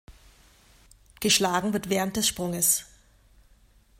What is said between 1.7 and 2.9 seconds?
wird während des Sprunges.